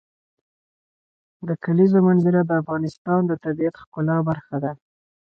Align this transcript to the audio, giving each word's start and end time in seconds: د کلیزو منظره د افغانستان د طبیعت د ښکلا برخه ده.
د 1.47 1.49
کلیزو 1.63 1.99
منظره 2.07 2.41
د 2.45 2.51
افغانستان 2.61 3.21
د 3.25 3.31
طبیعت 3.43 3.73
د 3.75 3.79
ښکلا 3.81 4.17
برخه 4.29 4.55
ده. 4.63 4.71